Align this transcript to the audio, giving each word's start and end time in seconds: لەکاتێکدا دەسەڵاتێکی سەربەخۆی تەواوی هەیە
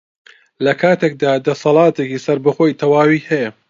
لەکاتێکدا 0.65 1.31
دەسەڵاتێکی 1.45 2.23
سەربەخۆی 2.25 2.77
تەواوی 2.79 3.25
هەیە 3.29 3.49